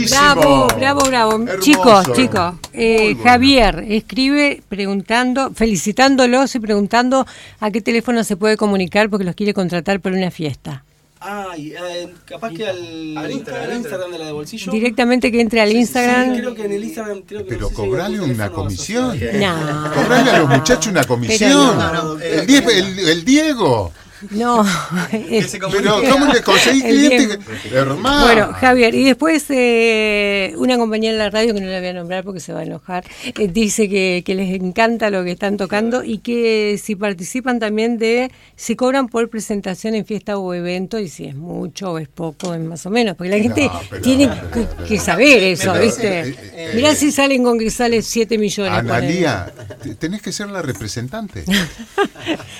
despedida. 0.00 0.34
bravo. 0.34 1.32
Hermoso. 1.32 1.58
Chicos, 1.60 2.12
chicos, 2.14 2.54
eh, 2.72 3.14
bueno. 3.14 3.22
Javier 3.24 3.84
escribe 3.88 4.62
preguntando, 4.68 5.52
felicitándolos 5.54 6.54
y 6.54 6.60
preguntando 6.60 7.26
a 7.60 7.70
qué 7.70 7.80
teléfono 7.80 8.22
se 8.24 8.36
puede 8.36 8.56
comunicar 8.56 9.08
porque 9.10 9.24
los 9.24 9.34
quiere 9.34 9.54
contratar 9.54 10.00
para 10.00 10.16
una 10.16 10.30
fiesta. 10.30 10.82
Ay, 11.18 11.72
eh, 11.72 12.12
capaz 12.26 12.50
que 12.52 12.66
al, 12.68 13.16
Al 13.16 13.30
Instagram, 13.32 13.70
al 13.70 13.76
Instagram 13.78 14.10
de 14.12 14.18
la 14.18 14.26
de 14.26 14.32
bolsillo. 14.32 14.70
Directamente 14.70 15.32
que 15.32 15.40
entre 15.40 15.60
al 15.62 15.72
Instagram. 15.72 16.34
Sí, 16.34 16.40
creo 16.40 16.54
que 16.54 16.64
en 16.66 16.72
el 16.72 16.84
Instagram. 16.84 17.22
Creo 17.22 17.40
que 17.42 17.48
Pero 17.48 17.60
no 17.62 17.68
sé 17.70 17.74
si 17.74 17.82
algún 18.00 18.30
una 18.30 18.50
comisión. 18.50 19.18
No. 19.40 19.90
Cobrarle 19.94 20.30
a 20.30 20.38
los 20.40 20.48
muchachos 20.50 20.86
una 20.88 21.04
comisión. 21.04 21.50
no, 21.52 21.92
no, 21.92 22.20
eh, 22.20 22.40
el, 22.40 22.46
Die- 22.46 22.58
el- 22.78 22.98
el 23.08 23.24
Diego. 23.24 23.92
No. 24.30 24.64
Pero 25.10 26.00
¿cómo 26.10 26.26
le 26.32 26.42
cliente? 26.42 27.38
Hermano. 27.72 28.26
Bueno, 28.26 28.52
Javier, 28.54 28.94
y 28.94 29.04
después 29.04 29.44
eh, 29.50 30.54
una 30.56 30.76
compañera 30.78 31.12
en 31.12 31.18
la 31.18 31.30
radio, 31.30 31.54
que 31.54 31.60
no 31.60 31.66
la 31.68 31.78
voy 31.78 31.88
a 31.88 31.92
nombrar 31.92 32.24
porque 32.24 32.40
se 32.40 32.52
va 32.52 32.60
a 32.60 32.62
enojar, 32.64 33.04
eh, 33.38 33.48
dice 33.48 33.88
que, 33.88 34.22
que 34.24 34.34
les 34.34 34.54
encanta 34.54 35.10
lo 35.10 35.24
que 35.24 35.32
están 35.32 35.56
tocando 35.56 36.02
y 36.04 36.18
que 36.18 36.78
si 36.82 36.96
participan 36.96 37.58
también 37.58 37.98
de, 37.98 38.30
si 38.56 38.76
cobran 38.76 39.08
por 39.08 39.28
presentación 39.28 39.94
en 39.94 40.04
fiesta 40.06 40.38
o 40.38 40.54
evento, 40.54 40.98
y 40.98 41.08
si 41.08 41.26
es 41.26 41.34
mucho 41.34 41.92
o 41.92 41.98
es 41.98 42.08
poco, 42.08 42.54
es 42.54 42.60
más 42.60 42.84
o 42.86 42.90
menos, 42.90 43.16
porque 43.16 43.30
la 43.30 43.38
gente 43.38 43.70
pero- 43.90 44.02
tiene 44.02 44.28
pero- 44.28 44.50
que, 44.50 44.60
pero- 44.76 44.88
que 44.88 44.98
saber 44.98 45.42
eso, 45.42 45.72
¿viste? 45.74 46.20
eh, 46.20 46.34
eh, 46.52 46.72
Mirá 46.74 46.94
si 46.94 47.12
salen 47.12 47.42
con 47.44 47.58
que 47.58 47.70
sale 47.70 48.02
7 48.02 48.38
millones. 48.38 48.72
Analía, 48.72 49.52
te- 49.82 49.94
tenés 49.94 50.22
que 50.22 50.32
ser 50.32 50.48
la 50.48 50.62
representante. 50.62 51.44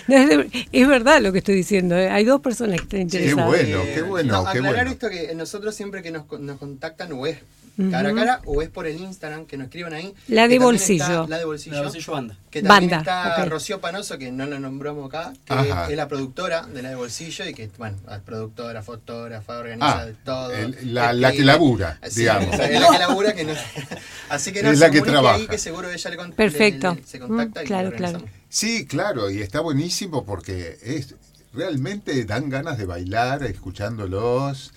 No, 0.08 0.16
es, 0.16 0.28
de- 0.28 0.68
es 0.70 0.86
verdad 0.88 1.20
lo 1.20 1.32
que 1.32 1.38
estoy 1.38 1.55
diciendo, 1.56 1.96
¿eh? 1.96 2.08
hay 2.10 2.24
dos 2.24 2.40
personas 2.40 2.76
que 2.78 2.84
están 2.84 2.98
Qué 2.98 3.02
interesadas. 3.02 3.46
bueno, 3.46 3.82
qué 3.94 4.02
bueno, 4.02 4.32
no, 4.32 4.42
qué 4.44 4.58
aclarar 4.58 4.74
bueno. 4.86 4.90
esto 4.92 5.08
que 5.10 5.34
nosotros 5.34 5.74
siempre 5.74 6.02
que 6.02 6.10
nos, 6.10 6.24
nos 6.40 6.58
contactan 6.58 7.12
o 7.12 7.26
es 7.26 7.38
cara 7.90 8.08
a 8.08 8.14
cara 8.14 8.40
o 8.46 8.62
es 8.62 8.70
por 8.70 8.86
el 8.86 8.96
Instagram 8.98 9.44
que 9.44 9.58
nos 9.58 9.66
escriban 9.66 9.92
ahí. 9.92 10.14
La 10.28 10.48
de 10.48 10.58
bolsillo. 10.58 11.04
está 11.04 11.26
La 11.28 11.38
de 11.38 11.44
bolsillo. 11.44 11.72
La 11.74 11.80
de 11.82 11.86
bolsillo 11.88 12.12
banda. 12.14 12.38
Que 12.50 12.62
también 12.62 12.90
Banda, 12.90 13.28
está. 13.28 13.44
Rocío 13.44 13.82
Panoso, 13.82 14.16
que 14.16 14.32
no 14.32 14.46
la 14.46 14.58
nombramos 14.58 15.06
acá, 15.12 15.34
que 15.44 15.52
Ajá. 15.52 15.90
es 15.90 15.94
la 15.96 16.08
productora 16.08 16.62
de 16.62 16.80
la 16.80 16.88
de 16.88 16.94
bolsillo 16.94 17.44
y 17.46 17.52
que, 17.52 17.68
bueno, 17.76 17.98
es 18.10 18.18
productora, 18.20 18.82
fotógrafa, 18.82 19.58
organiza 19.58 20.04
Ah, 20.04 20.06
todo. 20.24 20.52
el- 20.54 20.94
la- 20.94 21.10
Es 21.10 21.16
la 21.18 21.32
que 21.32 21.42
labura, 21.44 21.98
Sí, 22.08 22.20
digamos. 22.20 22.54
o 22.54 22.56
sea, 22.56 22.64
es 22.66 22.80
la 22.80 22.88
que 22.92 22.98
labura 22.98 23.34
que 23.34 23.44
no. 23.44 23.52
Así 24.30 24.52
que 24.52 24.62
no, 24.62 24.70
Es 24.70 24.78
se 24.78 24.84
la 24.86 24.90
que 24.90 25.02
trabaja. 25.02 25.34
ahí 25.36 25.46
que 25.46 25.58
seguro 25.58 25.90
ella 25.90 26.10
le, 26.10 26.16
Perfecto. 26.32 26.94
le- 26.94 27.00
le- 27.02 27.06
se 27.06 27.18
contacta 27.18 27.60
Mm, 27.60 27.64
y 27.64 27.66
claro, 27.66 27.90
lo 27.90 27.96
claro. 27.96 28.22
Sí, 28.48 28.86
claro, 28.86 29.28
y 29.30 29.42
está 29.42 29.60
buenísimo 29.60 30.24
porque 30.24 30.78
es 30.82 31.14
realmente 31.56 32.24
dan 32.24 32.48
ganas 32.50 32.78
de 32.78 32.84
bailar 32.86 33.42
escuchándolos. 33.44 34.72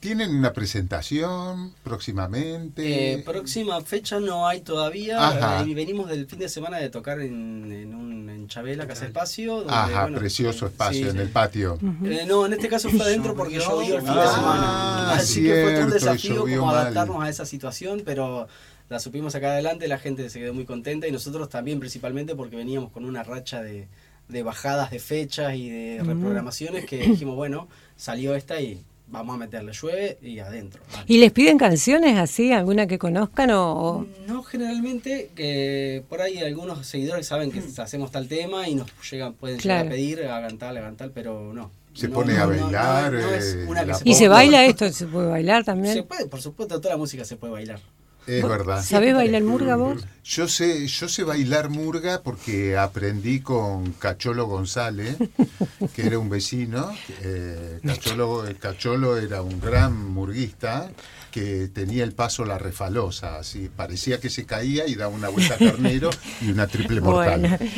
¿Tienen 0.00 0.30
una 0.36 0.52
presentación 0.52 1.72
próximamente? 1.82 3.14
Eh, 3.14 3.18
próxima 3.24 3.80
fecha 3.80 4.20
no 4.20 4.46
hay 4.46 4.60
todavía. 4.60 5.18
Ajá. 5.28 5.62
eh, 5.64 5.68
y 5.70 5.74
venimos 5.74 6.08
del 6.08 6.26
fin 6.28 6.38
de 6.38 6.48
semana 6.48 6.78
de 6.78 6.88
tocar 6.88 7.20
en, 7.20 7.72
en, 7.72 7.94
un, 7.96 8.30
en 8.30 8.46
Chabela, 8.46 8.86
Casa 8.86 9.06
Espacio. 9.06 9.56
donde, 9.56 9.72
Ajá, 9.72 10.02
bueno, 10.02 10.18
precioso 10.18 10.66
espacio 10.66 11.02
sí, 11.02 11.08
en 11.10 11.16
sí. 11.16 11.22
el 11.22 11.28
patio. 11.30 11.78
Eh, 12.04 12.24
no, 12.28 12.46
en 12.46 12.52
este 12.52 12.68
caso 12.68 12.88
fue 12.90 13.00
adentro 13.02 13.34
porque 13.34 13.58
Llovió. 13.58 13.96
el 13.96 14.02
fin 14.02 14.14
de 14.14 14.20
Ah, 14.20 14.32
semana. 14.34 15.12
Así 15.14 15.42
que 15.42 15.62
fue 15.64 15.84
un 15.84 15.90
desafío 15.90 16.40
como 16.42 16.66
mal. 16.66 16.76
adaptarnos 16.76 17.20
a 17.24 17.28
esa 17.28 17.44
situación, 17.44 18.02
pero 18.04 18.46
la 18.88 19.00
supimos 19.00 19.34
acá 19.34 19.48
adelante, 19.50 19.88
la 19.88 19.98
gente 19.98 20.30
se 20.30 20.38
quedó 20.38 20.54
muy 20.54 20.64
contenta 20.64 21.08
y 21.08 21.12
nosotros 21.12 21.48
también 21.48 21.80
principalmente 21.80 22.36
porque 22.36 22.54
veníamos 22.54 22.92
con 22.92 23.04
una 23.04 23.24
racha 23.24 23.62
de, 23.62 23.88
de 24.28 24.42
bajadas 24.42 24.90
de 24.90 24.98
fechas 24.98 25.54
y 25.54 25.70
de 25.70 26.02
reprogramaciones 26.04 26.84
que 26.84 26.98
dijimos, 26.98 27.34
bueno, 27.36 27.68
salió 27.96 28.34
esta 28.34 28.60
y 28.60 28.80
vamos 29.10 29.34
a 29.36 29.38
meterle 29.38 29.72
llueve 29.72 30.18
y 30.20 30.38
adentro. 30.40 30.82
Vale. 30.92 31.04
¿Y 31.08 31.16
les 31.16 31.32
piden 31.32 31.56
canciones 31.56 32.18
así, 32.18 32.52
alguna 32.52 32.86
que 32.86 32.98
conozcan 32.98 33.50
o...? 33.52 33.72
o- 33.72 34.06
No, 34.26 34.42
generalmente, 34.42 35.30
que 35.34 36.04
por 36.10 36.20
ahí 36.20 36.38
algunos 36.38 36.86
seguidores 36.86 37.26
saben 37.26 37.50
que 37.50 37.62
hacemos 37.80 38.10
tal 38.10 38.28
tema 38.28 38.68
y 38.68 38.74
nos 38.74 38.88
llegan, 39.10 39.32
pueden 39.32 39.58
llegar 39.58 39.86
a 39.86 39.88
pedir, 39.88 40.24
hagan 40.24 40.58
tal, 40.58 40.76
hagan 40.76 40.96
tal, 40.96 41.10
pero 41.12 41.54
no. 41.54 41.70
Se 41.94 42.06
No, 42.08 42.14
pone 42.14 42.34
no, 42.34 42.42
a 42.42 42.46
no, 42.46 42.54
no, 42.54 42.62
bailar, 42.64 43.12
no 43.14 43.30
es 43.32 43.54
eh, 43.54 43.64
una 43.66 43.84
que 43.86 43.94
se 43.94 44.02
¿Y 44.04 44.14
se 44.14 44.28
baila 44.28 44.64
esto? 44.66 44.92
¿Se 44.92 45.06
puede 45.06 45.26
bailar 45.28 45.64
también? 45.64 45.94
Se 45.94 46.02
puede, 46.02 46.26
por 46.26 46.42
supuesto, 46.42 46.78
toda 46.78 46.94
la 46.94 46.98
música 46.98 47.24
se 47.24 47.36
puede 47.36 47.54
bailar. 47.54 47.80
Es 48.28 48.42
verdad. 48.48 48.84
¿Sabés 48.84 49.14
bailar 49.14 49.42
murga 49.42 49.76
vos? 49.76 50.04
Yo 50.24 50.46
sé, 50.46 50.86
yo 50.86 51.08
sé 51.08 51.24
bailar 51.24 51.70
murga 51.70 52.20
porque 52.22 52.76
aprendí 52.76 53.40
con 53.40 53.92
Cacholo 53.92 54.46
González, 54.46 55.16
que 55.94 56.06
era 56.06 56.18
un 56.18 56.28
vecino. 56.28 56.92
Eh, 57.22 57.80
Cacholo, 57.86 58.44
Cacholo 58.60 59.16
era 59.16 59.40
un 59.42 59.58
gran 59.60 59.96
murguista 60.12 60.90
que 61.30 61.68
tenía 61.68 62.04
el 62.04 62.12
paso 62.12 62.44
la 62.46 62.58
refalosa, 62.58 63.38
así 63.38 63.68
parecía 63.74 64.18
que 64.18 64.30
se 64.30 64.44
caía 64.46 64.86
y 64.86 64.94
daba 64.94 65.14
una 65.14 65.28
vuelta 65.28 65.54
a 65.54 65.58
carnero 65.58 66.08
y 66.40 66.50
una 66.50 66.66
triple 66.66 67.00
mortal. 67.00 67.58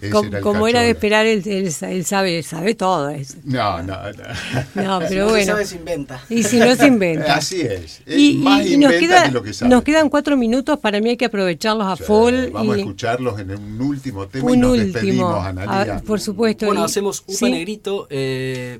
Bueno, 0.00 0.12
como, 0.12 0.26
era 0.26 0.38
el 0.38 0.42
como 0.42 0.68
era 0.68 0.80
de 0.82 0.90
esperar, 0.90 1.26
él, 1.26 1.42
él- 1.46 1.72
él 1.82 2.04
sabe, 2.04 2.42
sabe 2.42 2.74
todo. 2.74 3.08
es- 3.10 3.36
No, 3.44 3.80
no, 3.82 3.96
no. 4.12 4.82
No, 4.82 5.00
Si 5.02 5.06
pero 5.08 5.22
no 5.24 5.28
se 5.28 5.32
bueno. 5.32 5.52
sabe, 5.52 5.64
se 5.64 5.76
inventa. 5.76 6.20
Y 6.28 6.42
si 6.42 6.58
no 6.58 6.74
se 6.74 6.86
inventa. 6.88 7.34
Así 7.36 7.60
es. 7.60 8.00
Es 8.04 8.18
Y, 8.18 8.34
más 8.38 8.66
y- 8.66 8.76
nos, 8.76 8.92
inventa 8.92 8.98
queda- 8.98 9.26
que 9.26 9.32
lo 9.32 9.42
que 9.44 9.52
sabe. 9.52 9.70
nos 9.70 9.84
quedan 9.96 10.10
cuatro 10.10 10.36
minutos, 10.36 10.78
para 10.78 11.00
mí 11.00 11.10
hay 11.10 11.16
que 11.16 11.24
aprovecharlos 11.24 11.86
a 11.86 11.96
Sí, 11.96 12.04
full. 12.04 12.34
Vamos 12.52 12.74
a 12.74 12.78
y 12.78 12.80
escucharlos 12.80 13.40
en 13.40 13.50
un 13.52 13.80
último 13.80 14.26
tema 14.28 14.50
y 14.50 14.54
un 14.54 14.60
nos 14.60 14.70
último, 14.72 14.92
despedimos, 14.92 15.46
Analia. 15.46 15.94
Ah, 15.96 16.02
por 16.06 16.20
supuesto. 16.20 16.66
Bueno, 16.66 16.82
y- 16.82 16.84
hacemos 16.84 17.20
Upa 17.26 17.32
¿sí? 17.32 17.50
Negrito. 17.50 18.06
Eh. 18.10 18.78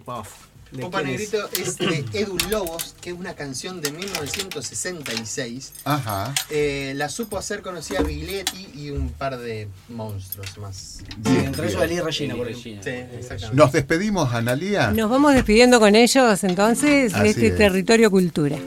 Negrito 1.05 1.39
es 1.59 1.79
de 1.79 2.05
Edu 2.13 2.37
Lobos, 2.51 2.97
que 3.01 3.11
es 3.11 3.17
una 3.17 3.33
canción 3.35 3.81
de 3.81 3.93
1966. 3.93 5.73
Ajá. 5.85 6.35
Eh, 6.51 6.93
la 6.97 7.09
supo 7.09 7.39
hacer 7.39 7.63
conocida 7.63 8.03
Biglietti 8.03 8.69
y 8.75 8.91
un 8.91 9.09
par 9.09 9.39
de 9.39 9.69
monstruos 9.89 10.59
más. 10.59 10.99
Sí, 10.99 11.05
Bien, 11.17 11.45
entre 11.47 11.69
ellos. 11.69 11.83
Eli 11.83 12.01
Regina, 12.01 12.35
por 12.35 12.49
ejemplo. 12.51 12.83
Sí, 12.83 12.91
exactamente. 12.91 13.57
Nos 13.57 13.73
despedimos, 13.73 14.35
Analia. 14.35 14.91
Nos 14.91 15.09
vamos 15.09 15.33
despidiendo 15.33 15.81
con 15.81 15.95
ellos 15.95 16.45
entonces 16.45 17.15
Así 17.15 17.23
de 17.23 17.29
este 17.31 17.47
es. 17.47 17.57
territorio 17.57 18.11
cultura. 18.11 18.59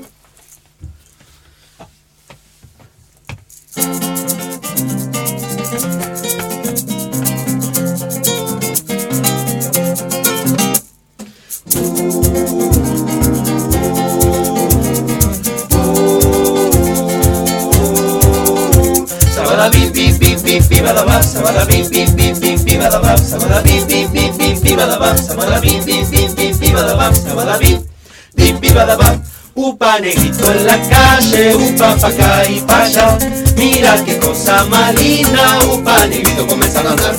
Negrito 30.00 30.52
en 30.52 30.66
la 30.66 30.78
calle, 30.90 31.56
upa 31.56 31.96
pa' 31.96 32.08
acá 32.08 32.50
y 32.50 32.60
pa' 32.62 32.84
allá. 32.84 33.18
Mira 33.58 34.04
qué 34.06 34.18
cosa 34.18 34.66
más 34.66 34.94
linda, 34.96 35.60
upa 35.72 36.06
negrito 36.08 36.48
comenzando 36.48 36.90
a 36.90 36.94
andar. 36.94 37.16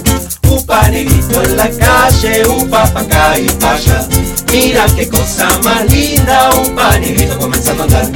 Upa 0.49 0.89
negrito 0.89 1.43
en 1.43 1.57
la 1.57 1.69
calle, 1.71 2.43
upa 2.49 2.85
pa' 2.93 3.01
acá 3.01 3.39
y 3.39 3.51
pa' 3.51 3.75
allá. 3.75 4.07
Mira 4.53 4.87
qué 4.97 5.09
cosa 5.09 5.49
más 5.63 5.91
linda, 5.91 6.51
upa 6.65 6.99
negrito 6.99 7.39
comenzando 7.39 7.83
a 7.83 7.87
andar. 7.87 8.07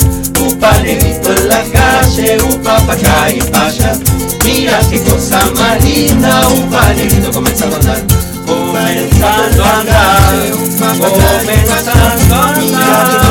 Upa 0.41 0.79
negrito 0.79 1.33
en 1.33 1.49
la 1.49 1.63
calle, 1.65 2.39
upa 2.43 2.79
pa' 2.87 2.93
acá 2.93 3.31
y 3.31 3.41
pa' 3.43 3.67
allá. 3.67 3.99
Mira 4.45 4.81
qué 4.91 5.01
cosa 5.03 5.45
más 5.57 5.83
linda, 5.85 6.49
upa 6.49 6.93
negrito 6.95 7.31
comenzando 7.33 7.77
a 7.77 7.81
andar. 7.81 8.03
Comenzando 8.47 9.65
a 9.65 9.81
andar, 9.81 10.51
comenzando 10.79 12.35
a 12.35 12.53
andar. 12.53 13.24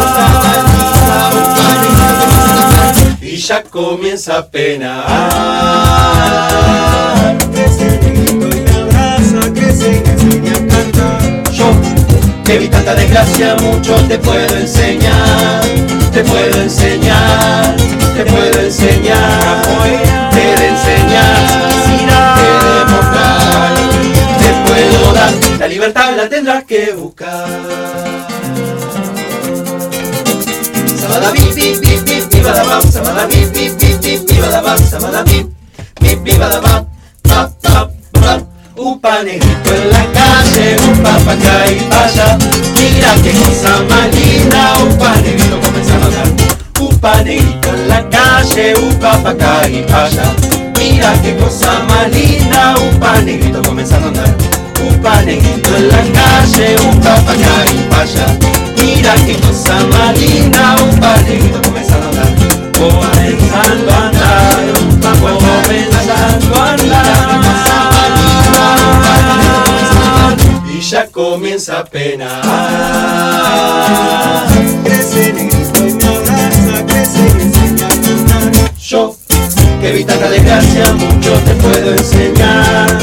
Ya 3.47 3.61
comienza 3.63 4.37
a 4.37 4.45
penar. 4.47 5.03
Y 7.75 8.33
me 8.33 8.71
abraza, 8.71 9.53
que 9.53 9.71
se 9.73 9.89
me 9.89 10.11
enseña 10.11 10.53
a 10.53 10.67
cantar. 10.67 11.51
Yo, 11.51 11.71
que 12.45 12.57
vi 12.57 12.67
tanta 12.69 12.95
desgracia, 12.95 13.55
mucho 13.57 13.95
te 14.07 14.17
puedo 14.17 14.57
enseñar. 14.57 15.61
Te 16.13 16.23
puedo 16.23 16.61
enseñar, 16.61 17.75
te 18.15 18.23
puedo 18.25 18.61
enseñar. 18.61 19.61
Te 20.31 20.39
de 20.39 20.67
enseñar, 20.69 21.69
te 22.37 22.47
demostrar. 22.79 23.73
Te 24.39 24.49
puedo 24.71 25.13
dar, 25.13 25.33
la 25.59 25.67
libertad 25.67 26.15
la 26.15 26.29
tendrás 26.29 26.63
que 26.63 26.93
buscar. 26.93 27.47
Bam, 32.73 32.91
sabada 32.91 33.27
bip 33.27 33.53
bip 33.53 33.73
bip 33.79 34.01
bip 34.01 34.19
bip 34.27 34.41
bada 34.41 34.61
bam, 34.61 34.77
sabada 34.77 35.23
bip 35.23 35.47
bip 36.01 36.19
negrito 39.23 39.73
en 39.73 39.89
la 39.91 40.05
calle, 40.11 40.75
upa 40.91 41.17
pa' 41.25 41.33
acá 41.33 41.71
y 41.71 41.79
pa' 41.89 42.03
allá. 42.05 42.37
Mira 42.75 43.13
qué 43.23 43.31
cosa 43.31 43.81
más 43.89 44.13
linda, 44.15 44.73
upa 44.83 45.15
negrito 45.21 45.59
comenzando 45.61 46.05
a 46.05 46.23
andar. 46.23 46.57
Upa 46.79 47.23
negrito 47.23 47.69
en 47.69 47.87
la 47.87 48.09
calle. 48.09 48.23
calle, 48.43 48.73
upa 48.75 49.17
pa' 49.23 49.29
acá 49.29 49.69
y 49.69 49.81
pa' 49.83 50.05
allá. 50.05 50.35
Mira 50.77 51.13
qué 51.21 51.35
cosa 51.37 51.79
más 51.87 52.11
linda, 52.11 52.75
upa 52.77 53.21
negrito 53.21 53.61
comenzando 53.61 54.07
a 54.07 54.09
andar. 54.09 54.35
Upa 54.89 55.21
negrito 55.21 55.75
en 55.77 55.87
la 55.87 56.03
calle, 56.17 56.75
upa 56.89 57.15
pa' 57.25 57.31
acá 57.31 57.71
y 57.71 57.89
pa' 57.89 58.01
allá. 58.01 58.25
Mira 58.77 59.15
qué 59.25 59.35
cosa 59.35 59.75
más 59.91 60.17
linda, 60.19 60.75
upa 60.91 61.17
negrito 61.21 61.61
comenzando 61.61 62.05
a 62.05 62.09
andar. 62.09 62.32
Comienza 71.83 71.83
a 71.83 71.85
penar. 71.85 72.41
Crece 74.83 75.33
negrito 75.33 75.87
y 75.87 75.93
me 75.93 76.03
abraza, 76.03 76.85
crece 76.85 77.19
y 77.19 77.41
enseña 77.41 77.87
a 77.87 77.89
cantar. 77.89 78.51
Yo, 78.77 79.15
que 79.81 79.91
vi 79.91 80.03
tanta 80.03 80.29
desgracia, 80.29 80.93
mucho 80.93 81.33
te 81.45 81.55
puedo 81.55 81.91
enseñar. 81.91 82.97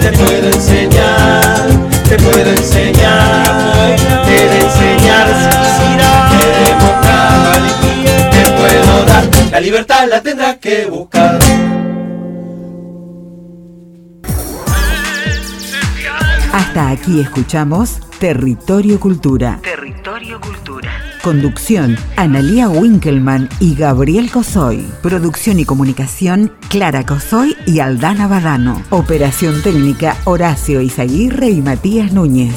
Te 0.00 0.12
puedo 0.12 0.48
enseñar, 0.48 1.66
te 2.08 2.16
puedo 2.18 2.50
enseñar. 2.50 3.96
Te 4.24 4.32
de 4.32 4.60
enseñar 4.60 5.26
te 6.30 6.46
demostrar. 6.70 7.62
Te 8.30 8.42
puedo 8.52 9.04
dar, 9.06 9.24
la 9.50 9.60
libertad 9.60 10.08
la 10.08 10.20
tendrás 10.20 10.56
que 10.58 10.86
buscar. 10.86 11.38
Hasta 16.54 16.90
aquí 16.90 17.18
escuchamos 17.18 17.98
Territorio 18.20 19.00
Cultura. 19.00 19.58
Territorio 19.60 20.40
Cultura. 20.40 20.88
Conducción, 21.20 21.96
Analía 22.14 22.68
Winkelmann 22.68 23.48
y 23.58 23.74
Gabriel 23.74 24.30
Cosoy. 24.30 24.86
Producción 25.02 25.58
y 25.58 25.64
comunicación, 25.64 26.52
Clara 26.68 27.04
Cosoy 27.04 27.56
y 27.66 27.80
Aldana 27.80 28.28
Badano. 28.28 28.80
Operación 28.90 29.64
técnica, 29.64 30.16
Horacio 30.26 30.80
Izaguirre 30.80 31.50
y 31.50 31.60
Matías 31.60 32.12
Núñez. 32.12 32.54